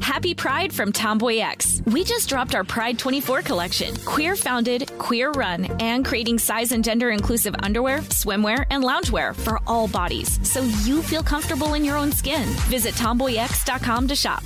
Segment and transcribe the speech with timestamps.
[0.00, 1.82] Happy Pride from Tomboy X.
[1.86, 3.96] We just dropped our Pride 24 collection.
[4.04, 9.60] Queer founded, queer run, and creating size and gender inclusive underwear, swimwear, and loungewear for
[9.66, 12.48] all bodies so you feel comfortable in your own skin.
[12.68, 14.42] Visit tomboyx.com to shop.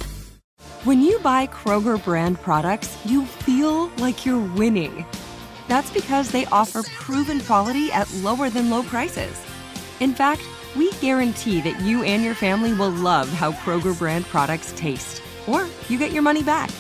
[0.84, 5.06] When you buy Kroger brand products, you feel like you're winning.
[5.66, 9.41] That's because they offer proven quality at lower than low prices.
[10.01, 10.42] In fact,
[10.77, 15.67] we guarantee that you and your family will love how Kroger brand products taste, or
[15.89, 16.70] you get your money back.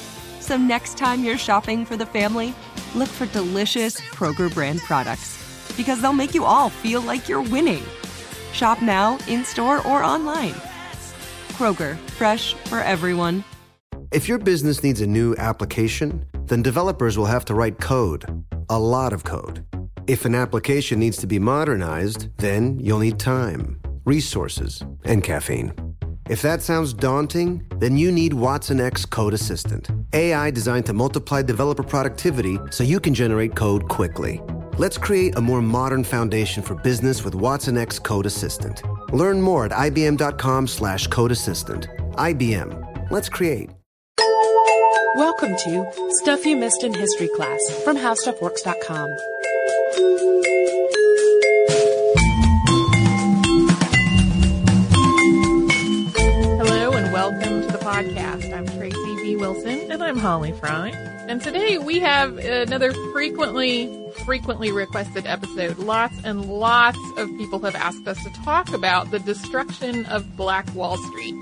[0.40, 2.54] So next time you're shopping for the family,
[2.94, 5.40] look for delicious Kroger brand products
[5.76, 7.82] because they'll make you all feel like you're winning.
[8.52, 10.54] Shop now, in store, or online.
[11.54, 13.44] Kroger, fresh for everyone.
[14.12, 18.78] If your business needs a new application, then developers will have to write code, a
[18.78, 19.64] lot of code.
[20.06, 25.72] If an application needs to be modernized, then you'll need time, resources, and caffeine.
[26.30, 31.42] If that sounds daunting, then you need Watson X Code Assistant, AI designed to multiply
[31.42, 34.40] developer productivity so you can generate code quickly.
[34.78, 38.82] Let's create a more modern foundation for business with Watson X Code Assistant.
[39.12, 41.88] Learn more at ibm.com slash code assistant.
[42.12, 43.10] IBM.
[43.10, 43.68] Let's create.
[45.16, 50.53] Welcome to Stuff You Missed in History Class from HowStuffWorks.com.
[60.04, 60.90] I'm Holly Fry.
[60.90, 63.90] And today we have another frequently,
[64.26, 65.78] frequently requested episode.
[65.78, 70.72] Lots and lots of people have asked us to talk about the destruction of Black
[70.74, 71.34] Wall Street.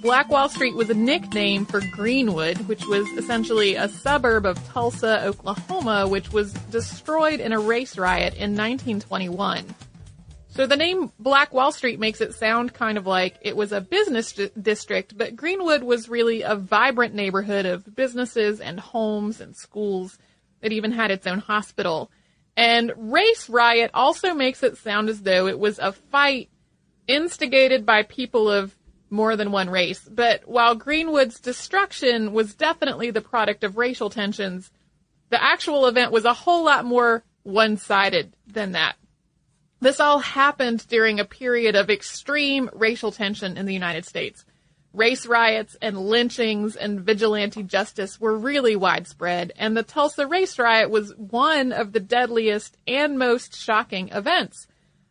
[0.00, 5.26] Black Wall Street was a nickname for Greenwood, which was essentially a suburb of Tulsa,
[5.26, 9.66] Oklahoma, which was destroyed in a race riot in 1921.
[10.54, 13.80] So the name Black Wall Street makes it sound kind of like it was a
[13.80, 19.56] business d- district, but Greenwood was really a vibrant neighborhood of businesses and homes and
[19.56, 20.18] schools.
[20.60, 22.10] It even had its own hospital.
[22.54, 26.50] And race riot also makes it sound as though it was a fight
[27.06, 28.76] instigated by people of
[29.08, 30.06] more than one race.
[30.06, 34.70] But while Greenwood's destruction was definitely the product of racial tensions,
[35.30, 38.96] the actual event was a whole lot more one-sided than that.
[39.82, 44.44] This all happened during a period of extreme racial tension in the United States.
[44.92, 50.88] Race riots and lynchings and vigilante justice were really widespread, and the Tulsa race riot
[50.88, 54.68] was one of the deadliest and most shocking events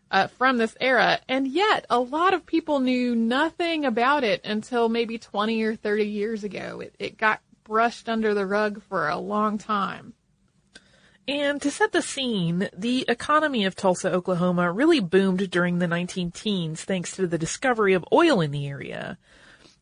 [0.10, 1.20] uh, from this era.
[1.28, 6.06] And yet, a lot of people knew nothing about it until maybe 20 or 30
[6.06, 6.80] years ago.
[6.80, 10.14] It, it got brushed under the rug for a long time.
[11.28, 16.32] And to set the scene, the economy of Tulsa, Oklahoma really boomed during the 19
[16.32, 19.18] teens thanks to the discovery of oil in the area.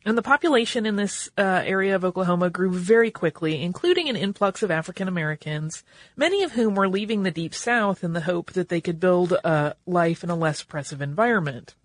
[0.05, 4.63] And the population in this uh, area of Oklahoma grew very quickly, including an influx
[4.63, 5.83] of African Americans,
[6.15, 9.33] many of whom were leaving the Deep South in the hope that they could build
[9.33, 11.75] a life in a less oppressive environment.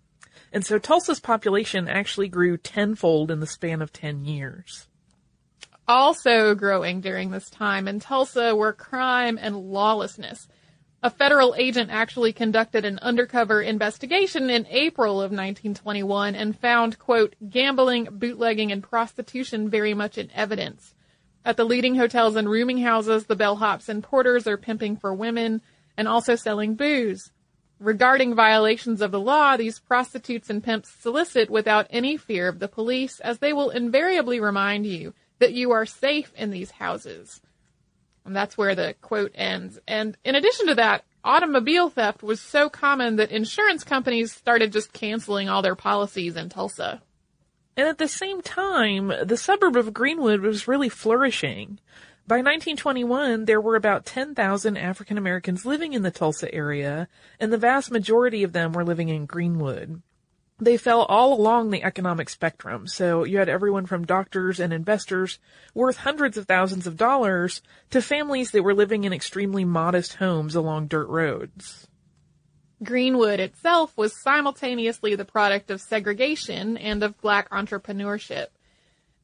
[0.53, 4.87] And so Tulsa's population actually grew tenfold in the span of 10 years.
[5.87, 10.47] Also growing during this time in Tulsa were crime and lawlessness.
[11.03, 17.35] A federal agent actually conducted an undercover investigation in April of 1921 and found, quote,
[17.47, 20.95] gambling, bootlegging, and prostitution very much in evidence.
[21.45, 25.61] At the leading hotels and rooming houses, the bellhops and porters are pimping for women
[25.95, 27.31] and also selling booze.
[27.79, 32.67] Regarding violations of the law, these prostitutes and pimps solicit without any fear of the
[32.67, 37.41] police, as they will invariably remind you that you are safe in these houses.
[38.25, 39.79] And that's where the quote ends.
[39.87, 44.93] And in addition to that, automobile theft was so common that insurance companies started just
[44.93, 47.01] canceling all their policies in Tulsa.
[47.77, 51.79] And at the same time, the suburb of Greenwood was really flourishing.
[52.27, 57.07] By 1921, there were about 10,000 African Americans living in the Tulsa area,
[57.39, 60.01] and the vast majority of them were living in Greenwood
[60.57, 62.87] they fell all along the economic spectrum.
[62.87, 65.39] So you had everyone from doctors and investors
[65.73, 70.55] worth hundreds of thousands of dollars to families that were living in extremely modest homes
[70.55, 71.87] along dirt roads.
[72.83, 78.47] Greenwood itself was simultaneously the product of segregation and of black entrepreneurship.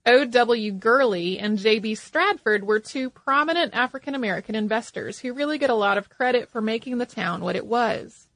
[0.05, 0.71] O.W.
[0.71, 1.95] Gurley and J.B.
[1.95, 6.59] Stratford were two prominent African American investors who really get a lot of credit for
[6.59, 8.27] making the town what it was.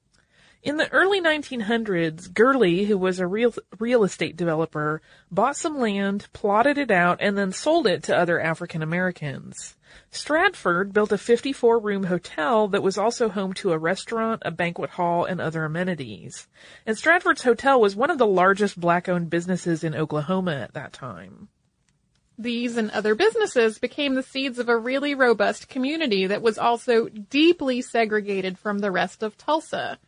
[0.66, 6.26] In the early 1900s, Gurley, who was a real, real estate developer, bought some land,
[6.34, 9.76] plotted it out, and then sold it to other African Americans.
[10.10, 14.90] Stratford built a 54 room hotel that was also home to a restaurant, a banquet
[14.90, 16.48] hall, and other amenities.
[16.88, 20.94] And Stratford's hotel was one of the largest black owned businesses in Oklahoma at that
[20.94, 21.50] time.
[22.40, 27.08] These and other businesses became the seeds of a really robust community that was also
[27.08, 30.00] deeply segregated from the rest of Tulsa.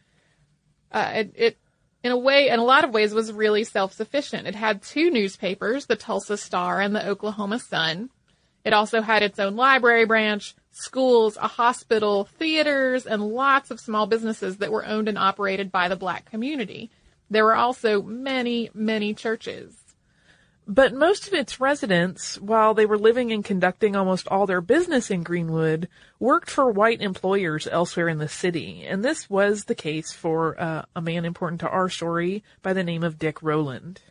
[0.92, 1.57] Uh, it, it,
[2.04, 4.48] in a way, in a lot of ways, was really self-sufficient.
[4.48, 8.10] It had two newspapers, the Tulsa Star and the Oklahoma Sun.
[8.63, 14.07] It also had its own library branch, schools, a hospital, theaters, and lots of small
[14.07, 16.92] businesses that were owned and operated by the black community.
[17.30, 19.76] There were also many, many churches.
[20.69, 25.10] But most of its residents, while they were living and conducting almost all their business
[25.10, 25.88] in Greenwood,
[26.19, 28.84] worked for white employers elsewhere in the city.
[28.86, 32.84] And this was the case for uh, a man important to our story by the
[32.84, 34.02] name of Dick Rowland.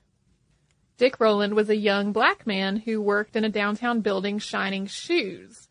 [0.97, 5.69] Dick Rowland was a young black man who worked in a downtown building shining shoes.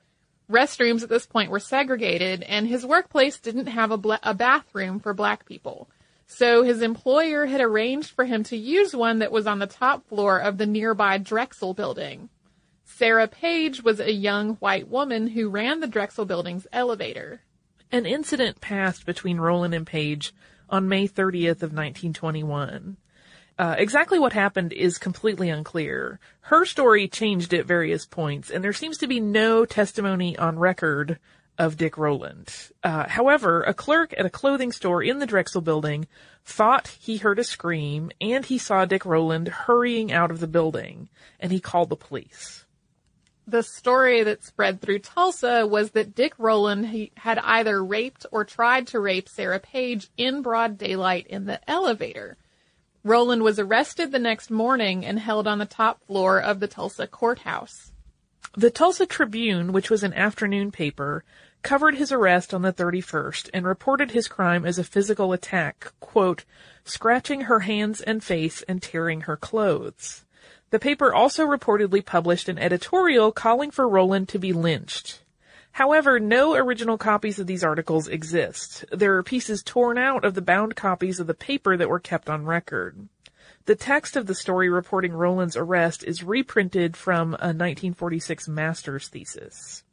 [0.47, 5.15] Restrooms at this point were segregated, and his workplace didn't have a, a bathroom for
[5.15, 5.89] black people.
[6.27, 10.07] So his employer had arranged for him to use one that was on the top
[10.07, 12.29] floor of the nearby Drexel building.
[12.83, 17.41] Sarah Page was a young white woman who ran the Drexel building's elevator.
[17.91, 20.33] An incident passed between Rowland and Page
[20.69, 22.97] on May 30th of 1921.
[23.57, 26.19] Uh, exactly what happened is completely unclear.
[26.41, 31.19] Her story changed at various points, and there seems to be no testimony on record
[31.57, 32.53] of Dick Rowland.
[32.83, 36.07] Uh, however, a clerk at a clothing store in the Drexel building
[36.43, 41.09] thought he heard a scream and he saw Dick Rowland hurrying out of the building
[41.39, 42.65] and he called the police.
[43.47, 48.87] The story that spread through Tulsa was that Dick Rowland had either raped or tried
[48.87, 52.37] to rape Sarah Page in broad daylight in the elevator.
[53.03, 57.05] Rowland was arrested the next morning and held on the top floor of the Tulsa
[57.05, 57.91] courthouse.
[58.57, 61.23] The Tulsa Tribune, which was an afternoon paper,
[61.65, 66.45] covered his arrest on the 31st and reported his crime as a physical attack, quote,
[66.83, 70.25] scratching her hands and face and tearing her clothes.
[70.69, 75.23] The paper also reportedly published an editorial calling for Rowland to be lynched.
[75.71, 78.85] However, no original copies of these articles exist.
[78.91, 82.29] There are pieces torn out of the bound copies of the paper that were kept
[82.29, 83.09] on record.
[83.65, 89.83] The text of the story reporting Rowland's arrest is reprinted from a 1946 master's thesis.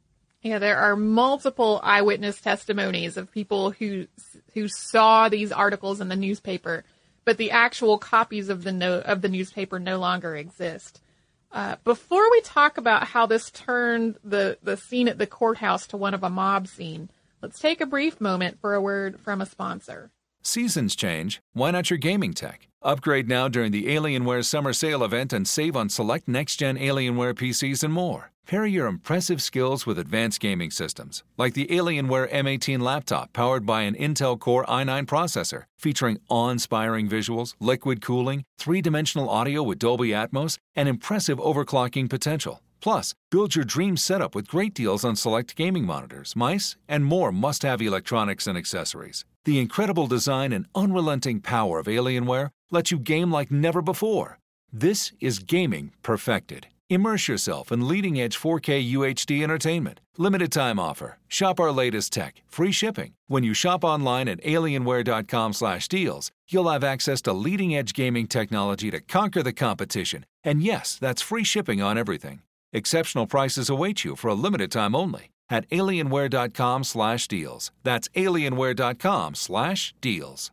[0.43, 4.07] Yeah, there are multiple eyewitness testimonies of people who
[4.53, 6.83] who saw these articles in the newspaper,
[7.23, 11.01] but the actual copies of the no, of the newspaper no longer exist.
[11.49, 15.97] Uh, before we talk about how this turned the the scene at the courthouse to
[15.97, 17.09] one of a mob scene,
[17.41, 20.11] let's take a brief moment for a word from a sponsor.
[20.41, 21.41] Seasons change.
[21.53, 22.67] Why not your gaming tech?
[22.83, 27.33] Upgrade now during the Alienware Summer Sale event and save on select next gen Alienware
[27.33, 28.31] PCs and more.
[28.45, 33.83] Pair your impressive skills with advanced gaming systems, like the Alienware M18 laptop powered by
[33.83, 39.79] an Intel Core i9 processor, featuring awe inspiring visuals, liquid cooling, three dimensional audio with
[39.79, 42.61] Dolby Atmos, and impressive overclocking potential.
[42.81, 47.31] Plus, build your dream setup with great deals on select gaming monitors, mice, and more
[47.31, 49.23] must have electronics and accessories.
[49.45, 54.39] The incredible design and unrelenting power of Alienware let you game like never before.
[54.71, 56.67] This is gaming perfected.
[56.89, 59.99] Immerse yourself in leading edge 4K UHD entertainment.
[60.17, 61.17] Limited time offer.
[61.27, 62.41] Shop our latest tech.
[62.47, 63.15] Free shipping.
[63.27, 69.01] When you shop online at alienware.com/deals, you'll have access to leading edge gaming technology to
[69.01, 70.25] conquer the competition.
[70.43, 72.43] And yes, that's free shipping on everything.
[72.71, 77.71] Exceptional prices await you for a limited time only at alienware.com slash deals.
[77.83, 80.52] That's alienware.com/deals.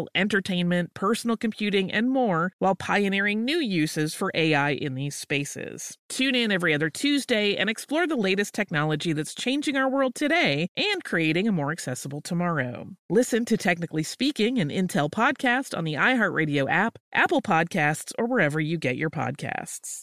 [0.15, 5.97] entertainment, personal computing, and more while pioneering new uses for AI in these spaces.
[6.09, 10.67] Tune in every other Tuesday and explore the latest technology that's changing our world today
[10.77, 12.87] and creating a more accessible tomorrow.
[13.09, 18.59] Listen to Technically Speaking, an Intel podcast on the iHeartRadio app, Apple Podcasts, or wherever
[18.59, 20.01] you get your podcasts.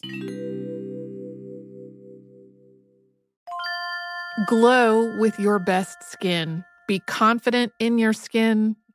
[4.46, 6.64] Glow with your best skin.
[6.86, 8.76] Be confident in your skin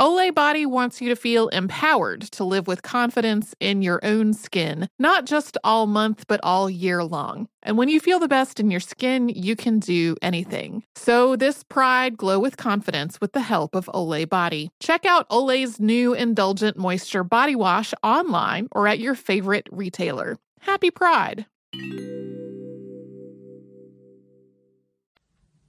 [0.00, 4.88] Olay Body wants you to feel empowered to live with confidence in your own skin,
[4.98, 7.46] not just all month, but all year long.
[7.62, 10.82] And when you feel the best in your skin, you can do anything.
[10.96, 14.72] So this pride glow with confidence with the help of Olay Body.
[14.80, 20.38] Check out Olay's new Indulgent Moisture Body Wash online or at your favorite retailer.
[20.62, 21.46] Happy Pride!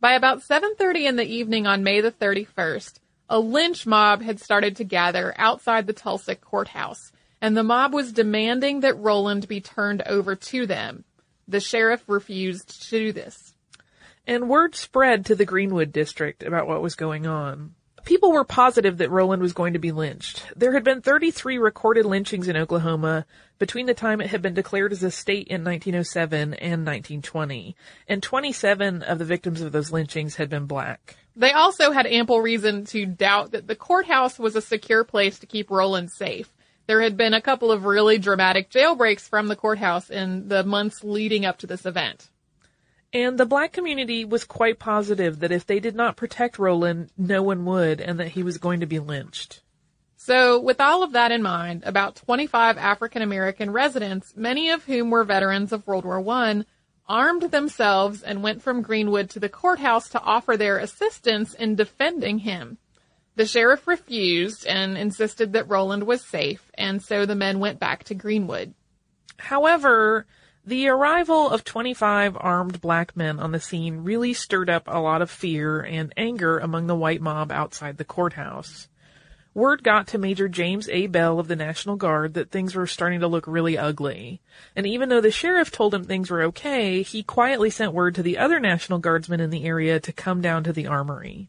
[0.02, 4.76] By about 7:30 in the evening on May the 31st, a lynch mob had started
[4.78, 10.02] to gather outside the Tulsa courthouse, and the mob was demanding that Rowland be turned
[10.04, 11.04] over to them.
[11.48, 13.54] The sheriff refused to do this.
[14.28, 17.76] And word spread to the Greenwood district about what was going on.
[18.06, 20.46] People were positive that Rowland was going to be lynched.
[20.56, 23.26] There had been 33 recorded lynchings in Oklahoma
[23.58, 27.76] between the time it had been declared as a state in 1907 and 1920,
[28.08, 31.18] and 27 of the victims of those lynchings had been black.
[31.36, 35.46] They also had ample reason to doubt that the courthouse was a secure place to
[35.46, 36.52] keep Rowland safe.
[36.88, 41.04] There had been a couple of really dramatic jailbreaks from the courthouse in the months
[41.04, 42.30] leading up to this event.
[43.12, 47.42] And the black community was quite positive that if they did not protect Rowland, no
[47.42, 49.62] one would, and that he was going to be lynched.
[50.18, 55.12] So, with all of that in mind, about 25 African American residents, many of whom
[55.12, 56.66] were veterans of World War I,
[57.08, 62.40] armed themselves and went from Greenwood to the courthouse to offer their assistance in defending
[62.40, 62.78] him.
[63.36, 68.06] The sheriff refused and insisted that Rowland was safe, and so the men went back
[68.06, 68.74] to Greenwood.
[69.38, 70.26] However,
[70.66, 75.22] the arrival of 25 armed black men on the scene really stirred up a lot
[75.22, 78.88] of fear and anger among the white mob outside the courthouse
[79.56, 81.08] word got to Major James A.
[81.08, 84.42] Bell of the National Guard that things were starting to look really ugly.
[84.76, 88.24] And even though the sheriff told him things were okay, he quietly sent word to
[88.24, 91.48] the other National Guardsmen in the area to come down to the armory.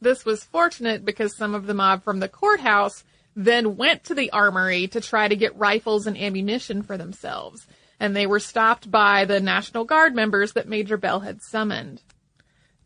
[0.00, 3.02] This was fortunate because some of the mob from the courthouse
[3.34, 7.66] then went to the armory to try to get rifles and ammunition for themselves.
[7.98, 12.02] And they were stopped by the National Guard members that Major Bell had summoned.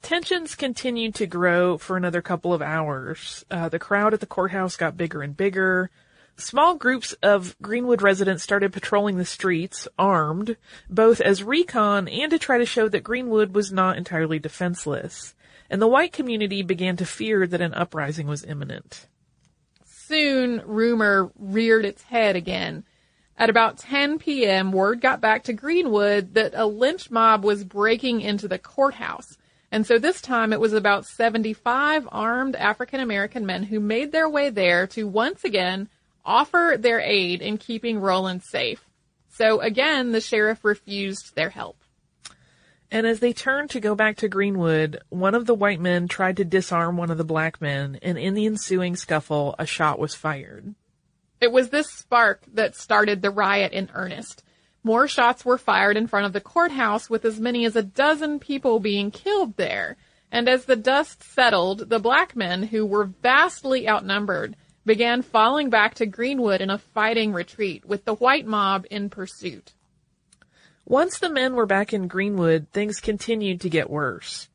[0.03, 3.45] Tensions continued to grow for another couple of hours.
[3.51, 5.91] Uh, the crowd at the courthouse got bigger and bigger.
[6.37, 10.57] Small groups of Greenwood residents started patrolling the streets, armed,
[10.89, 15.35] both as recon and to try to show that Greenwood was not entirely defenseless.
[15.69, 19.07] And the white community began to fear that an uprising was imminent.
[19.85, 22.85] Soon, rumor reared its head again.
[23.37, 28.23] At about 10 p.m., word got back to Greenwood that a lynch mob was breaking
[28.23, 29.37] into the courthouse.
[29.73, 34.29] And so this time it was about 75 armed African American men who made their
[34.29, 35.89] way there to once again
[36.25, 38.85] offer their aid in keeping Rowland safe.
[39.31, 41.77] So again, the sheriff refused their help.
[42.91, 46.39] And as they turned to go back to Greenwood, one of the white men tried
[46.39, 50.17] to disarm one of the black men, and in the ensuing scuffle, a shot was
[50.17, 50.75] fired.
[51.41, 54.43] It was this spark that started the riot in earnest.
[54.83, 58.39] More shots were fired in front of the courthouse with as many as a dozen
[58.39, 59.97] people being killed there.
[60.33, 64.57] And as the dust settled, the black men, who were vastly outnumbered,
[64.87, 69.73] began falling back to Greenwood in a fighting retreat with the white mob in pursuit.
[70.87, 74.49] Once the men were back in Greenwood, things continued to get worse.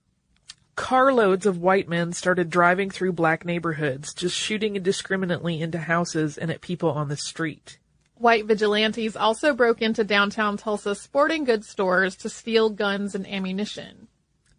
[0.75, 6.51] Carloads of white men started driving through black neighborhoods, just shooting indiscriminately into houses and
[6.51, 7.77] at people on the street.
[8.17, 14.07] White vigilantes also broke into downtown Tulsa sporting goods stores to steal guns and ammunition.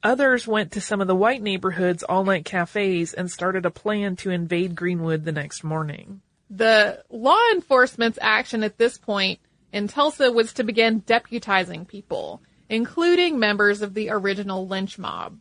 [0.03, 4.15] Others went to some of the white neighborhoods all night cafes and started a plan
[4.17, 6.21] to invade Greenwood the next morning.
[6.51, 9.41] The law enforcement's action at this point
[9.73, 15.39] in Tulsa was to begin deputizing people, including members of the original lynch mob.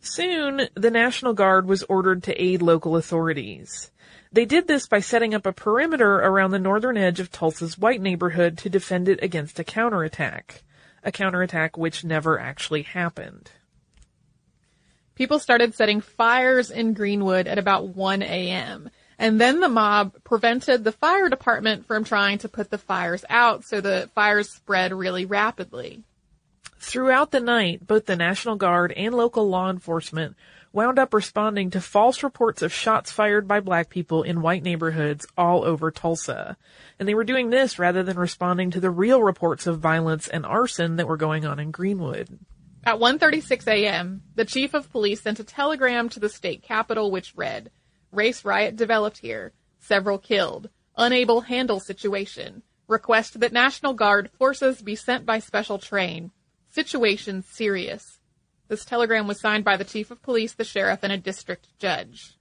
[0.00, 3.90] Soon, the National Guard was ordered to aid local authorities.
[4.30, 8.00] They did this by setting up a perimeter around the northern edge of Tulsa's white
[8.00, 10.62] neighborhood to defend it against a counterattack.
[11.02, 13.50] A counterattack which never actually happened.
[15.14, 18.90] People started setting fires in Greenwood at about 1 a.m.
[19.18, 23.64] And then the mob prevented the fire department from trying to put the fires out,
[23.64, 26.04] so the fires spread really rapidly.
[26.78, 30.36] Throughout the night, both the National Guard and local law enforcement
[30.72, 35.26] wound up responding to false reports of shots fired by black people in white neighborhoods
[35.36, 36.56] all over Tulsa.
[36.98, 40.44] And they were doing this rather than responding to the real reports of violence and
[40.44, 42.38] arson that were going on in Greenwood.
[42.84, 47.34] At 1:36 a.m., the chief of police sent a telegram to the state capitol which
[47.36, 47.70] read,
[48.12, 49.52] "Race riot developed here.
[49.78, 50.70] Several killed.
[50.96, 52.62] Unable handle situation.
[52.86, 56.30] Request that National Guard forces be sent by special train.
[56.70, 58.17] Situation serious."
[58.68, 62.38] This telegram was signed by the chief of police, the sheriff, and a district judge.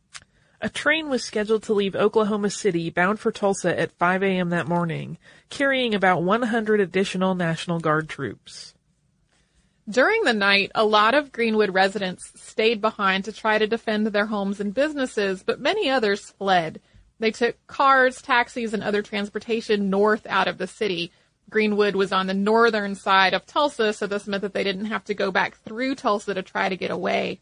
[0.60, 4.50] A train was scheduled to leave Oklahoma City bound for Tulsa at 5 a.m.
[4.50, 5.18] that morning,
[5.50, 8.74] carrying about 100 additional National Guard troops.
[9.88, 14.26] During the night, a lot of Greenwood residents stayed behind to try to defend their
[14.26, 16.82] homes and businesses, but many others fled.
[17.20, 21.12] They took cars, taxis, and other transportation north out of the city.
[21.50, 25.06] Greenwood was on the northern side of Tulsa, so this meant that they didn't have
[25.06, 27.40] to go back through Tulsa to try to get away.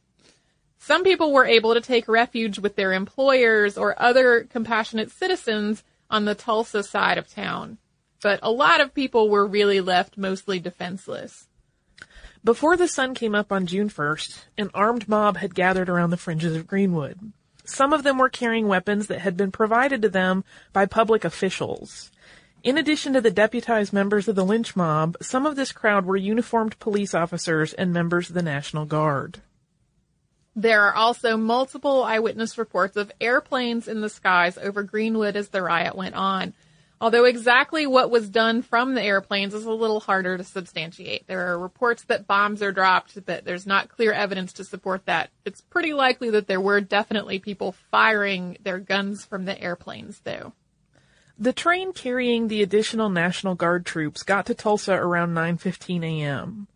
[0.77, 6.25] Some people were able to take refuge with their employers or other compassionate citizens on
[6.25, 7.79] the Tulsa side of town.
[8.21, 11.47] But a lot of people were really left mostly defenseless.
[12.43, 16.17] Before the sun came up on June 1st, an armed mob had gathered around the
[16.17, 17.31] fringes of Greenwood.
[17.63, 22.11] Some of them were carrying weapons that had been provided to them by public officials.
[22.65, 26.17] In addition to the deputized members of the lynch mob, some of this crowd were
[26.17, 29.43] uniformed police officers and members of the National Guard.
[30.55, 35.61] There are also multiple eyewitness reports of airplanes in the skies over Greenwood as the
[35.61, 36.55] riot went on.
[36.99, 41.27] Although exactly what was done from the airplanes is a little harder to substantiate.
[41.27, 45.29] There are reports that bombs are dropped, but there's not clear evidence to support that.
[45.45, 50.53] It's pretty likely that there were definitely people firing their guns from the airplanes, though.
[51.37, 56.67] The train carrying the additional National Guard troops got to Tulsa around 9:15 a.m.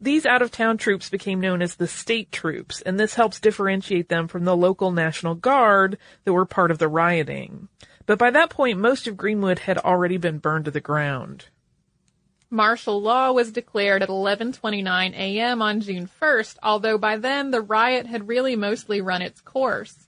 [0.00, 4.44] These out-of-town troops became known as the state troops, and this helps differentiate them from
[4.44, 7.68] the local National Guard that were part of the rioting.
[8.06, 11.46] But by that point, most of Greenwood had already been burned to the ground.
[12.50, 15.60] Martial law was declared at 11:29 a.m.
[15.60, 20.03] on June 1st, although by then the riot had really mostly run its course.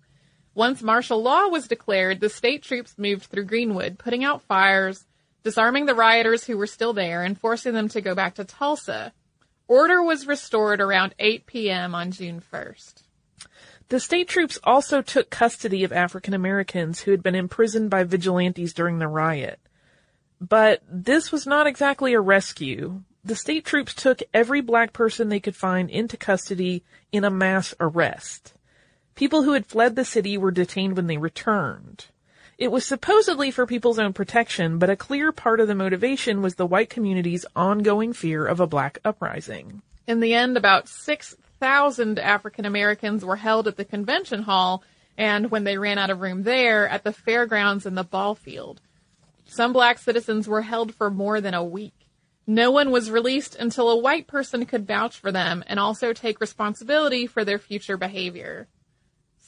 [0.56, 5.04] Once martial law was declared, the state troops moved through Greenwood, putting out fires,
[5.44, 9.12] disarming the rioters who were still there, and forcing them to go back to Tulsa.
[9.68, 11.94] Order was restored around 8 p.m.
[11.94, 13.02] on June 1st.
[13.90, 18.72] The state troops also took custody of African Americans who had been imprisoned by vigilantes
[18.72, 19.60] during the riot.
[20.40, 23.02] But this was not exactly a rescue.
[23.22, 27.74] The state troops took every black person they could find into custody in a mass
[27.78, 28.54] arrest.
[29.16, 32.04] People who had fled the city were detained when they returned.
[32.58, 36.56] It was supposedly for people's own protection, but a clear part of the motivation was
[36.56, 39.80] the white community's ongoing fear of a black uprising.
[40.06, 44.84] In the end, about 6,000 African Americans were held at the convention hall,
[45.16, 48.82] and when they ran out of room there, at the fairgrounds and the ball field.
[49.46, 51.94] Some black citizens were held for more than a week.
[52.46, 56.38] No one was released until a white person could vouch for them and also take
[56.38, 58.68] responsibility for their future behavior.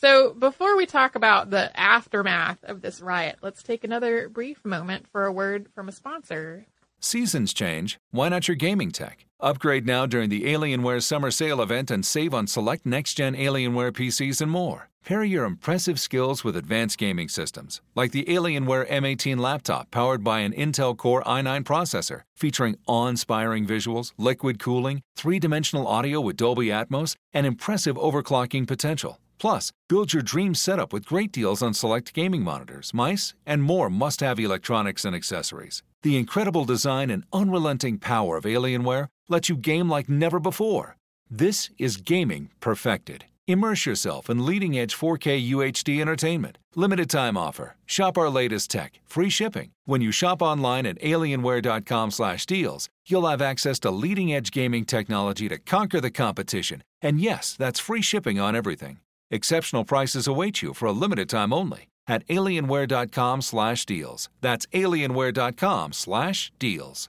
[0.00, 5.08] So, before we talk about the aftermath of this riot, let's take another brief moment
[5.10, 6.66] for a word from a sponsor.
[7.00, 7.98] Seasons change.
[8.12, 9.26] Why not your gaming tech?
[9.40, 13.90] Upgrade now during the Alienware Summer Sale event and save on select next gen Alienware
[13.90, 14.88] PCs and more.
[15.04, 20.40] Pair your impressive skills with advanced gaming systems, like the Alienware M18 laptop powered by
[20.40, 26.36] an Intel Core i9 processor, featuring awe inspiring visuals, liquid cooling, three dimensional audio with
[26.36, 29.18] Dolby Atmos, and impressive overclocking potential.
[29.38, 33.88] Plus, build your dream setup with great deals on select gaming monitors, mice, and more
[33.90, 35.82] must have electronics and accessories.
[36.02, 40.96] The incredible design and unrelenting power of Alienware lets you game like never before.
[41.30, 43.24] This is gaming perfected.
[43.46, 46.58] Immerse yourself in leading edge 4K UHD entertainment.
[46.74, 47.76] Limited time offer.
[47.86, 49.00] Shop our latest tech.
[49.06, 49.72] Free shipping.
[49.86, 55.58] When you shop online at alienware.com/deals, you'll have access to leading edge gaming technology to
[55.58, 56.82] conquer the competition.
[57.00, 58.98] And yes, that's free shipping on everything.
[59.30, 64.30] Exceptional prices await you for a limited time only at alienware.com slash deals.
[64.40, 67.08] That's alienware.com/deals.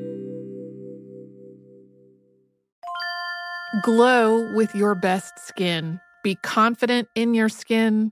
[3.79, 6.01] Glow with your best skin.
[6.23, 8.11] Be confident in your skin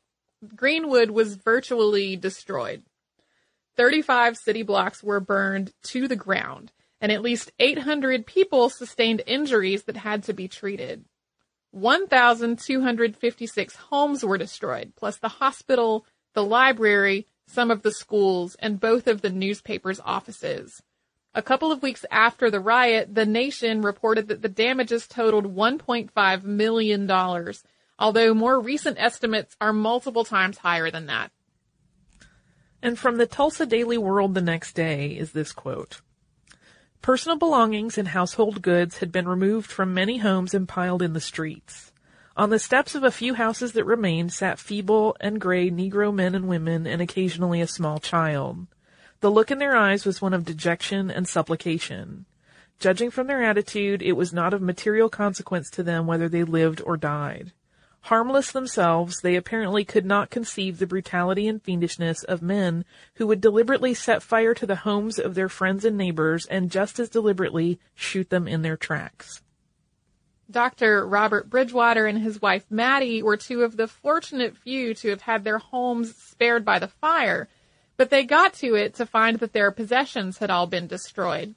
[0.55, 2.81] Greenwood was virtually destroyed.
[3.77, 9.83] 35 city blocks were burned to the ground, and at least 800 people sustained injuries
[9.83, 11.05] that had to be treated.
[11.71, 19.07] 1,256 homes were destroyed, plus the hospital, the library, some of the schools, and both
[19.07, 20.81] of the newspaper's offices.
[21.33, 26.43] A couple of weeks after the riot, the nation reported that the damages totaled $1.5
[26.43, 27.07] million,
[28.01, 31.31] although more recent estimates are multiple times higher than that.
[32.81, 36.01] And from the Tulsa Daily World the next day is this quote.
[37.03, 41.21] Personal belongings and household goods had been removed from many homes and piled in the
[41.21, 41.91] streets.
[42.35, 46.33] On the steps of a few houses that remained sat feeble and gray Negro men
[46.33, 48.65] and women and occasionally a small child.
[49.19, 52.25] The look in their eyes was one of dejection and supplication.
[52.79, 56.81] Judging from their attitude, it was not of material consequence to them whether they lived
[56.83, 57.51] or died.
[58.05, 62.83] Harmless themselves, they apparently could not conceive the brutality and fiendishness of men
[63.15, 66.99] who would deliberately set fire to the homes of their friends and neighbors and just
[66.99, 69.41] as deliberately shoot them in their tracks.
[70.49, 71.07] Dr.
[71.07, 75.43] Robert Bridgewater and his wife Mattie were two of the fortunate few to have had
[75.43, 77.47] their homes spared by the fire,
[77.97, 81.55] but they got to it to find that their possessions had all been destroyed.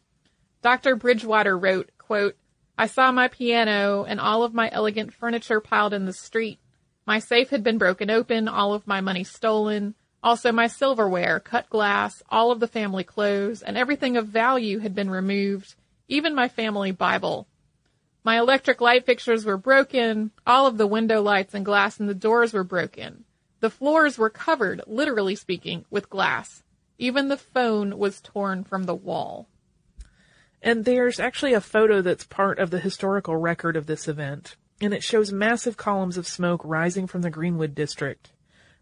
[0.62, 0.94] Dr.
[0.94, 2.36] Bridgewater wrote, quote,
[2.76, 6.58] I saw my piano and all of my elegant furniture piled in the street.
[7.06, 9.94] My safe had been broken open, all of my money stolen.
[10.22, 14.94] Also my silverware, cut glass, all of the family clothes, and everything of value had
[14.94, 15.74] been removed,
[16.08, 17.46] even my family Bible.
[18.24, 22.14] My electric light fixtures were broken, all of the window lights and glass in the
[22.14, 23.24] doors were broken.
[23.60, 26.62] The floors were covered, literally speaking, with glass.
[26.98, 29.46] Even the phone was torn from the wall.
[30.64, 34.94] And there's actually a photo that's part of the historical record of this event, and
[34.94, 38.32] it shows massive columns of smoke rising from the Greenwood district.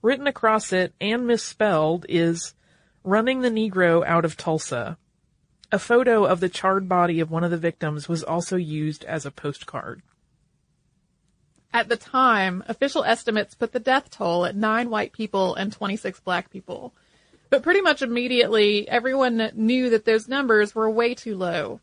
[0.00, 2.54] Written across it and misspelled is
[3.02, 4.96] running the Negro out of Tulsa.
[5.72, 9.26] A photo of the charred body of one of the victims was also used as
[9.26, 10.02] a postcard.
[11.72, 16.20] At the time, official estimates put the death toll at nine white people and 26
[16.20, 16.94] black people.
[17.52, 21.80] But pretty much immediately, everyone knew that those numbers were way too low.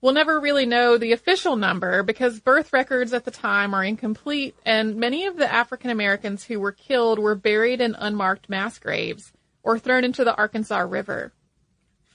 [0.00, 4.56] We'll never really know the official number because birth records at the time are incomplete,
[4.66, 9.32] and many of the African Americans who were killed were buried in unmarked mass graves
[9.62, 11.32] or thrown into the Arkansas River.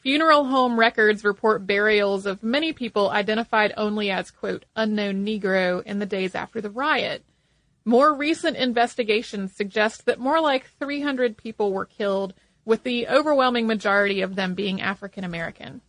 [0.02, 6.00] Funeral home records report burials of many people identified only as, quote, unknown Negro in
[6.00, 7.24] the days after the riot.
[7.86, 12.34] More recent investigations suggest that more like 300 people were killed
[12.66, 15.82] with the overwhelming majority of them being African American.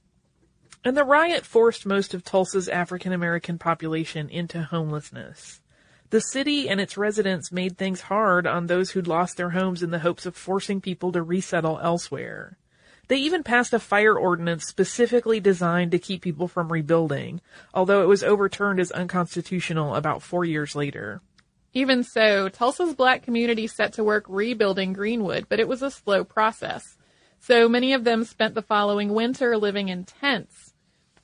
[0.85, 5.61] And the riot forced most of Tulsa's African American population into homelessness.
[6.11, 9.91] The city and its residents made things hard on those who'd lost their homes in
[9.91, 12.59] the hopes of forcing people to resettle elsewhere.
[13.09, 17.41] They even passed a fire ordinance specifically designed to keep people from rebuilding,
[17.73, 21.21] although it was overturned as unconstitutional about four years later.
[21.77, 26.23] Even so, Tulsa's black community set to work rebuilding Greenwood, but it was a slow
[26.23, 26.97] process.
[27.41, 30.73] So many of them spent the following winter living in tents.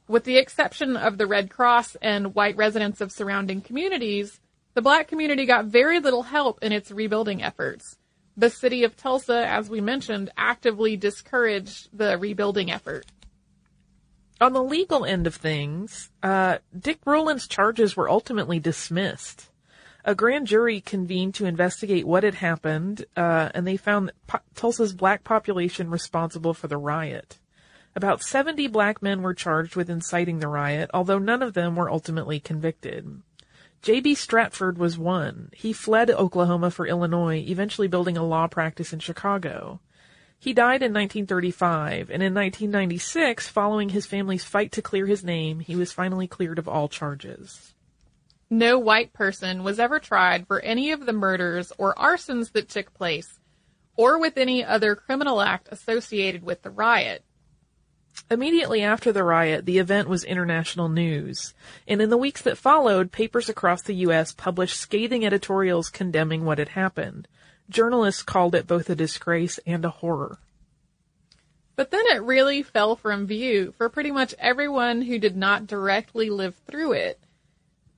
[0.08, 4.40] With the exception of the Red Cross and white residents of surrounding communities,
[4.74, 7.96] the black community got very little help in its rebuilding efforts.
[8.36, 13.06] The city of Tulsa, as we mentioned, actively discouraged the rebuilding effort.
[14.40, 19.49] On the legal end of things, uh, Dick Rowland's charges were ultimately dismissed
[20.04, 24.92] a grand jury convened to investigate what had happened, uh, and they found po- Tulsa's
[24.92, 27.38] black population responsible for the riot.
[27.94, 31.90] About 70 black men were charged with inciting the riot, although none of them were
[31.90, 33.22] ultimately convicted.
[33.82, 34.14] J.B.
[34.14, 35.50] Stratford was one.
[35.54, 39.80] He fled Oklahoma for Illinois, eventually building a law practice in Chicago.
[40.38, 45.60] He died in 1935, and in 1996, following his family's fight to clear his name,
[45.60, 47.74] he was finally cleared of all charges.
[48.52, 52.92] No white person was ever tried for any of the murders or arsons that took
[52.92, 53.38] place,
[53.96, 57.24] or with any other criminal act associated with the riot.
[58.28, 61.54] Immediately after the riot, the event was international news,
[61.86, 64.32] and in the weeks that followed, papers across the U.S.
[64.32, 67.28] published scathing editorials condemning what had happened.
[67.68, 70.38] Journalists called it both a disgrace and a horror.
[71.76, 76.30] But then it really fell from view for pretty much everyone who did not directly
[76.30, 77.20] live through it.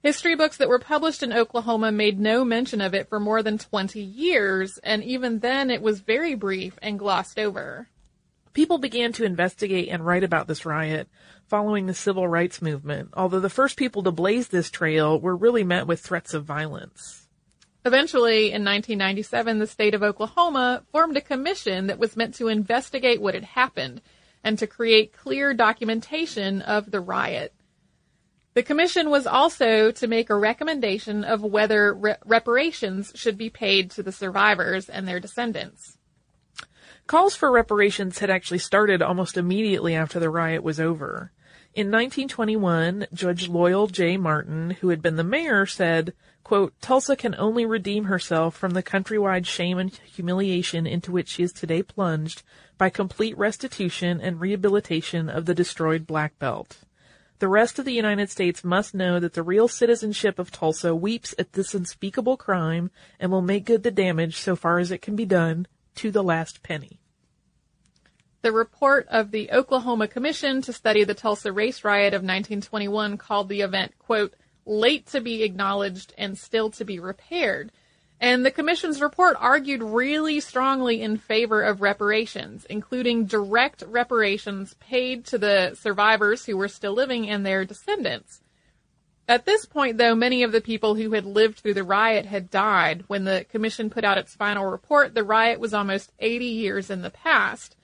[0.03, 3.57] History books that were published in Oklahoma made no mention of it for more than
[3.57, 7.88] 20 years, and even then it was very brief and glossed over.
[8.53, 11.09] People began to investigate and write about this riot
[11.47, 15.62] following the civil rights movement, although the first people to blaze this trail were really
[15.62, 17.29] met with threats of violence.
[17.85, 23.21] Eventually, in 1997, the state of Oklahoma formed a commission that was meant to investigate
[23.21, 24.03] what had happened
[24.43, 27.53] and to create clear documentation of the riot.
[28.55, 33.91] The commission was also to make a recommendation of whether re- reparations should be paid
[33.93, 35.97] to the survivors and their descendants.
[37.07, 41.33] Calls for reparations had actually started almost immediately after the riot was over.
[41.75, 44.19] In 1921, Judge Loyal J.
[44.19, 46.12] Martin, who had been the mayor, said,
[46.45, 51.43] quote, Tulsa can only redeem herself from the countrywide shame and humiliation into which she
[51.43, 52.43] is today plunged
[52.77, 56.77] by complete restitution and rehabilitation of the destroyed Black Belt.
[57.42, 61.35] The rest of the United States must know that the real citizenship of Tulsa weeps
[61.40, 65.16] at this unspeakable crime and will make good the damage so far as it can
[65.16, 67.00] be done to the last penny.
[68.42, 73.48] The report of the Oklahoma Commission to study the Tulsa race riot of 1921 called
[73.48, 77.72] the event, quote, late to be acknowledged and still to be repaired.
[78.22, 85.24] And the Commission's report argued really strongly in favor of reparations, including direct reparations paid
[85.26, 88.40] to the survivors who were still living and their descendants.
[89.26, 92.48] At this point, though, many of the people who had lived through the riot had
[92.48, 93.02] died.
[93.08, 97.02] When the Commission put out its final report, the riot was almost 80 years in
[97.02, 97.74] the past.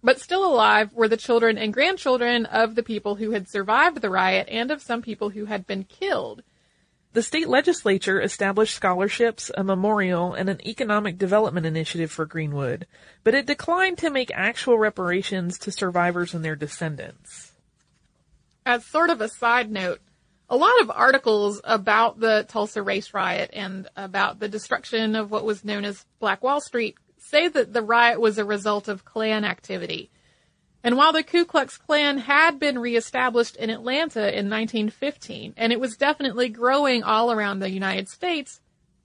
[0.00, 4.10] But still alive were the children and grandchildren of the people who had survived the
[4.10, 6.44] riot and of some people who had been killed.
[7.12, 12.86] The state legislature established scholarships, a memorial, and an economic development initiative for Greenwood,
[13.24, 17.52] but it declined to make actual reparations to survivors and their descendants.
[18.66, 20.00] As sort of a side note,
[20.50, 25.44] a lot of articles about the Tulsa race riot and about the destruction of what
[25.44, 29.44] was known as Black Wall Street say that the riot was a result of Klan
[29.44, 30.10] activity.
[30.82, 35.80] And while the Ku Klux Klan had been reestablished in Atlanta in 1915, and it
[35.80, 38.60] was definitely growing all around the United States,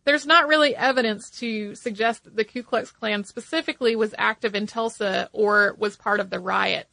[0.05, 4.67] there's not really evidence to suggest that the Ku Klux Klan specifically was active in
[4.67, 6.87] Tulsa or was part of the riot.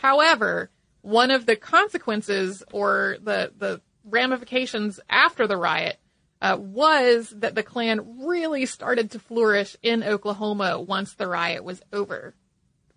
[0.00, 0.70] However,
[1.02, 5.98] one of the consequences or the, the ramifications after the riot
[6.42, 11.80] uh, was that the Klan really started to flourish in Oklahoma once the riot was
[11.92, 12.34] over.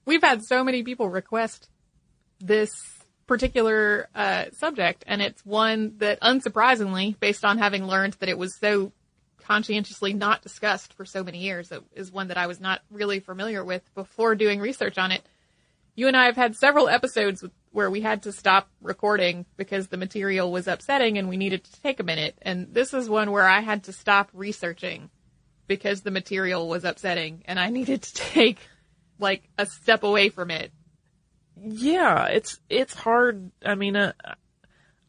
[0.10, 1.70] We've had so many people request
[2.40, 2.72] this
[3.28, 8.58] particular uh, subject, and it's one that, unsurprisingly, based on having learned that it was
[8.58, 8.92] so
[9.38, 13.20] conscientiously not discussed for so many years, it is one that I was not really
[13.20, 15.22] familiar with before doing research on it.
[15.94, 19.98] You and I have had several episodes where we had to stop recording because the
[19.98, 22.36] material was upsetting and we needed to take a minute.
[22.42, 25.12] And this is one where I had to stop researching
[25.68, 28.58] because the material was upsetting and I needed to take
[29.20, 30.72] like a step away from it.
[31.62, 33.52] Yeah, it's it's hard.
[33.64, 34.14] I mean, uh,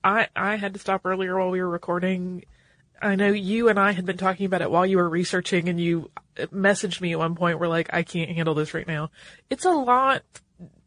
[0.02, 2.44] I I had to stop earlier while we were recording.
[3.00, 5.80] I know you and I had been talking about it while you were researching, and
[5.80, 7.58] you messaged me at one point.
[7.58, 9.10] We're like, I can't handle this right now.
[9.48, 10.22] It's a lot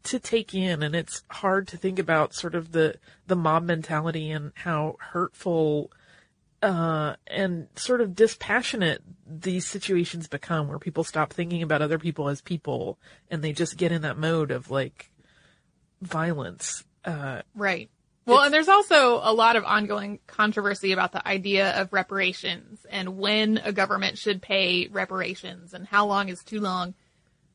[0.04, 2.94] to take in and it's hard to think about sort of the
[3.26, 5.90] the mob mentality and how hurtful
[6.64, 12.28] uh, and sort of dispassionate these situations become where people stop thinking about other people
[12.28, 12.98] as people
[13.30, 15.10] and they just get in that mode of like
[16.00, 17.90] violence uh, right.
[18.26, 23.18] Well and there's also a lot of ongoing controversy about the idea of reparations and
[23.18, 26.94] when a government should pay reparations and how long is too long.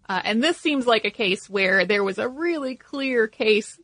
[0.07, 3.79] Uh, and this seems like a case where there was a really clear case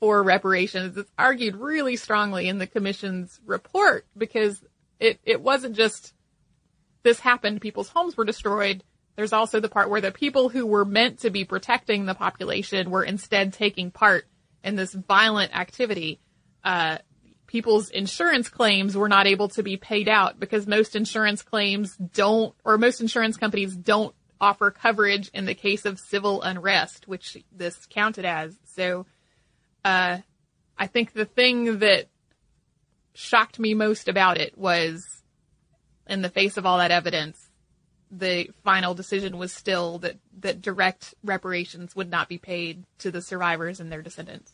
[0.00, 0.96] for reparations.
[0.96, 4.62] It's argued really strongly in the commission's report because
[4.98, 6.14] it, it wasn't just
[7.02, 8.82] this happened, people's homes were destroyed.
[9.16, 12.90] There's also the part where the people who were meant to be protecting the population
[12.90, 14.26] were instead taking part
[14.64, 16.20] in this violent activity.
[16.64, 16.98] Uh,
[17.46, 22.54] people's insurance claims were not able to be paid out because most insurance claims don't,
[22.64, 27.86] or most insurance companies don't offer coverage in the case of civil unrest, which this
[27.90, 28.56] counted as.
[28.74, 29.06] So,
[29.84, 30.18] uh,
[30.78, 32.06] I think the thing that
[33.14, 35.22] shocked me most about it was
[36.06, 37.50] in the face of all that evidence,
[38.10, 43.22] the final decision was still that, that direct reparations would not be paid to the
[43.22, 44.52] survivors and their descendants.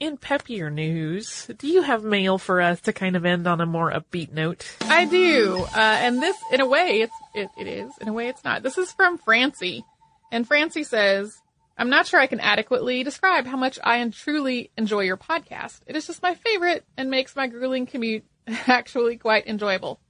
[0.00, 3.66] In peppier news, do you have mail for us to kind of end on a
[3.66, 4.76] more upbeat note?
[4.82, 5.66] I do.
[5.74, 7.90] Uh, and this, in a way, it's, it, it is.
[8.00, 8.62] In a way, it's not.
[8.62, 9.84] This is from Francie.
[10.30, 11.36] And Francie says,
[11.80, 15.78] I'm not sure I can adequately describe how much I truly enjoy your podcast.
[15.86, 18.24] It is just my favorite and makes my grueling commute
[18.66, 20.00] actually quite enjoyable.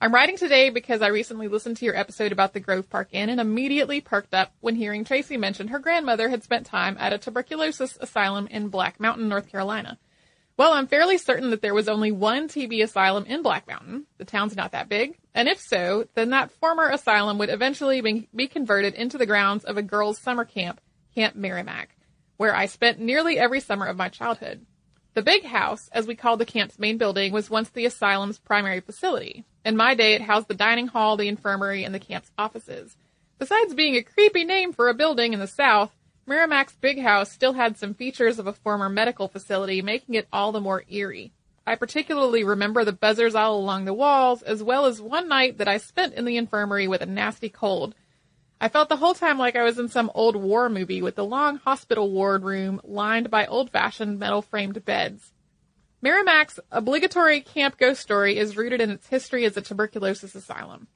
[0.00, 3.28] I'm writing today because I recently listened to your episode about the Grove Park Inn
[3.28, 7.18] and immediately perked up when hearing Tracy mention her grandmother had spent time at a
[7.18, 10.00] tuberculosis asylum in Black Mountain, North Carolina.
[10.56, 14.06] Well, I'm fairly certain that there was only one TB asylum in Black Mountain.
[14.18, 15.16] The town's not that big.
[15.36, 19.76] And if so, then that former asylum would eventually be, converted into the grounds of
[19.76, 20.80] a girls' summer camp,
[21.14, 21.96] Camp Merrimack,
[22.36, 24.66] where I spent nearly every summer of my childhood.
[25.14, 28.80] The big house, as we called the camp's main building, was once the asylum's primary
[28.80, 29.44] facility.
[29.64, 32.96] In my day, it housed the dining hall, the infirmary, and the camp's offices.
[33.38, 35.92] Besides being a creepy name for a building in the South,
[36.26, 40.52] Merrimack's big house still had some features of a former medical facility, making it all
[40.52, 41.32] the more eerie.
[41.66, 45.68] I particularly remember the buzzers all along the walls, as well as one night that
[45.68, 47.94] I spent in the infirmary with a nasty cold.
[48.62, 51.24] I felt the whole time like I was in some old war movie with the
[51.24, 55.32] long hospital ward room lined by old fashioned metal framed beds.
[56.00, 60.86] Merrimack's obligatory camp ghost story is rooted in its history as a tuberculosis asylum.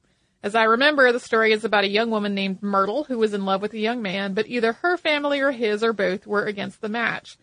[0.45, 3.45] As I remember, the story is about a young woman named Myrtle who was in
[3.45, 6.81] love with a young man, but either her family or his or both were against
[6.81, 7.37] the match.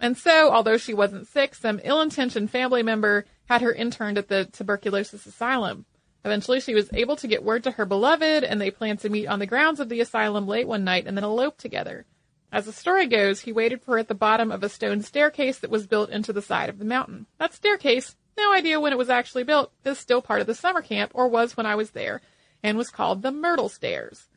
[0.00, 4.46] And so, although she wasn't sick, some ill-intentioned family member had her interned at the
[4.46, 5.86] tuberculosis asylum.
[6.24, 9.26] Eventually, she was able to get word to her beloved, and they planned to meet
[9.26, 12.06] on the grounds of the asylum late one night and then elope together.
[12.50, 15.58] As the story goes, he waited for her at the bottom of a stone staircase
[15.58, 17.26] that was built into the side of the mountain.
[17.38, 20.80] That staircase, no idea when it was actually built, is still part of the summer
[20.80, 22.20] camp, or was when I was there,
[22.62, 24.28] and was called the Myrtle Stairs.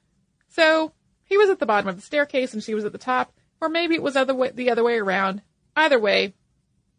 [0.49, 0.91] So,
[1.23, 3.69] he was at the bottom of the staircase and she was at the top, or
[3.69, 5.41] maybe it was other way, the other way around.
[5.77, 6.33] Either way,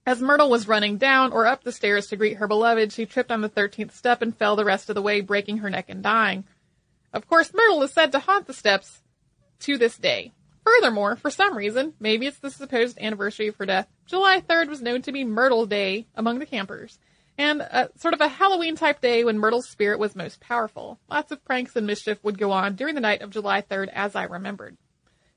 [0.05, 3.31] as Myrtle was running down or up the stairs to greet her beloved, she tripped
[3.31, 6.03] on the 13th step and fell the rest of the way, breaking her neck and
[6.03, 6.45] dying.
[7.13, 9.03] Of course, Myrtle is said to haunt the steps
[9.61, 10.33] to this day.
[10.65, 14.83] Furthermore, for some reason, maybe it's the supposed anniversary of her death, July 3rd was
[14.83, 16.99] known to be Myrtle Day among the campers,
[17.39, 21.01] and a, sort of a Halloween type day when Myrtle's spirit was most powerful.
[21.11, 24.15] Lots of pranks and mischief would go on during the night of July 3rd as
[24.15, 24.77] I remembered.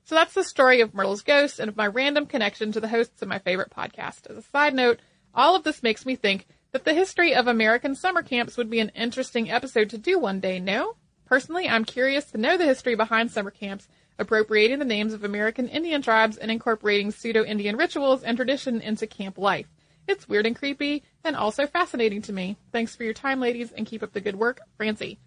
[0.06, 3.22] So that's the story of Myrtle's ghost and of my random connection to the hosts
[3.22, 4.30] of my favorite podcast.
[4.30, 5.00] As a side note,
[5.34, 8.78] all of this makes me think that the history of American summer camps would be
[8.78, 10.94] an interesting episode to do one day, no?
[11.24, 15.68] Personally, I'm curious to know the history behind summer camps appropriating the names of American
[15.68, 19.66] Indian tribes and incorporating pseudo-Indian rituals and tradition into camp life.
[20.06, 22.56] It's weird and creepy, and also fascinating to me.
[22.70, 25.18] Thanks for your time, ladies, and keep up the good work, Francie.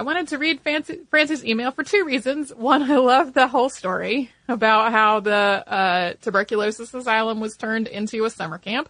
[0.00, 2.54] I wanted to read Francie's email for two reasons.
[2.54, 8.24] One, I love the whole story about how the uh, tuberculosis asylum was turned into
[8.24, 8.88] a summer camp.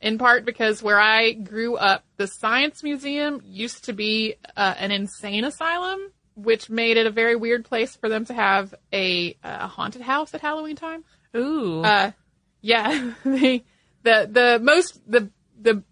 [0.00, 4.90] In part because where I grew up, the Science Museum used to be uh, an
[4.90, 5.98] insane asylum
[6.34, 10.32] which made it a very weird place for them to have a, a haunted house
[10.32, 11.04] at Halloween time.
[11.36, 11.82] Ooh.
[11.82, 12.12] Uh,
[12.62, 13.62] yeah, the
[14.02, 15.30] the the most the
[15.60, 15.82] the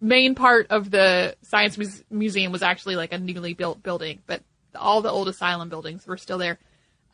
[0.00, 4.42] main part of the science Mu- museum was actually like a newly built building, but
[4.74, 6.58] all the old asylum buildings were still there.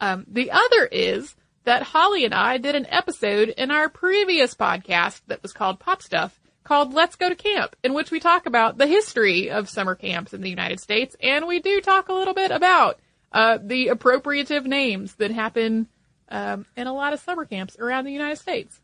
[0.00, 5.20] Um, the other is that Holly and I did an episode in our previous podcast
[5.26, 8.78] that was called Pop Stuff called Let's Go to Camp, in which we talk about
[8.78, 12.34] the history of summer camps in the United States, and we do talk a little
[12.34, 12.98] bit about
[13.32, 15.88] uh, the appropriative names that happen
[16.28, 18.80] um, in a lot of summer camps around the United States.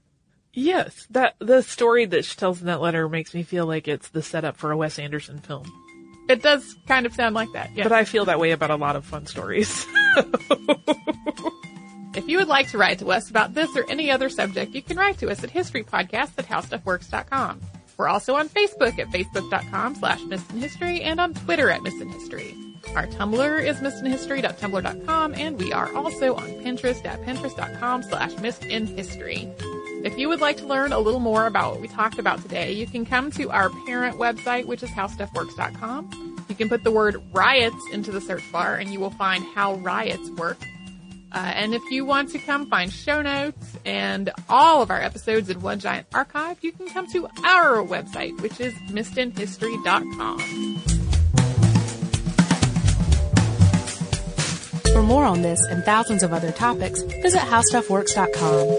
[0.56, 4.08] Yes, that the story that she tells in that letter makes me feel like it's
[4.08, 5.70] the setup for a Wes Anderson film.
[6.28, 7.84] It does kind of sound like that, yes.
[7.84, 9.86] But I feel that way about a lot of fun stories.
[12.16, 14.80] If you would like to write to us about this or any other subject, you
[14.80, 17.60] can write to us at historypodcast at howstuffworks.com.
[17.98, 22.54] We're also on Facebook at facebook.com slash missedinhistory and on Twitter at History.
[22.94, 29.95] Our Tumblr is missedinhistory.tumblr.com and we are also on Pinterest at pinterest.com slash missedinhistory.
[30.04, 32.72] If you would like to learn a little more about what we talked about today,
[32.72, 36.44] you can come to our parent website, which is howstuffworks.com.
[36.48, 39.74] You can put the word riots into the search bar and you will find how
[39.76, 40.58] riots work.
[41.32, 45.50] Uh, and if you want to come find show notes and all of our episodes
[45.50, 50.38] in one giant archive, you can come to our website, which is missedinhistory.com.
[54.92, 58.78] For more on this and thousands of other topics, visit howstuffworks.com.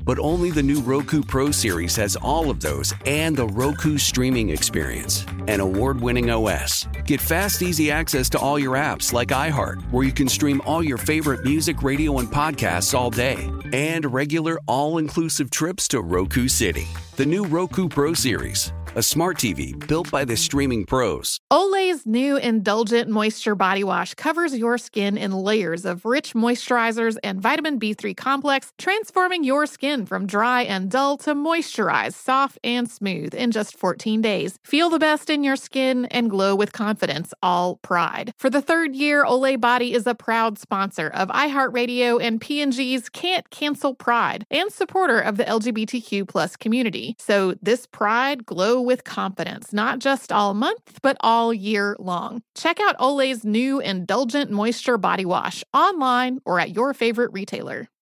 [0.03, 4.49] but only the new Roku Pro series has all of those and the Roku streaming
[4.49, 6.87] experience, an award winning OS.
[7.05, 10.83] Get fast, easy access to all your apps like iHeart, where you can stream all
[10.83, 16.47] your favorite music, radio, and podcasts all day, and regular all inclusive trips to Roku
[16.47, 16.87] City.
[17.15, 21.39] The new Roku Pro series a smart TV built by the streaming pros.
[21.49, 27.41] Olay's new Indulgent Moisture Body Wash covers your skin in layers of rich moisturizers and
[27.41, 29.65] vitamin B3 complex, transforming your
[30.05, 34.57] from dry and dull to moisturized, soft, and smooth in just 14 days.
[34.63, 38.33] Feel the best in your skin and glow with confidence, all pride.
[38.37, 43.49] For the third year, Olay Body is a proud sponsor of iHeartRadio and P&G's Can't
[43.49, 47.15] Cancel Pride and supporter of the LGBTQ plus community.
[47.19, 52.41] So this pride, glow with confidence, not just all month, but all year long.
[52.55, 57.91] Check out Olay's new Indulgent Moisture Body Wash online or at your favorite retailer.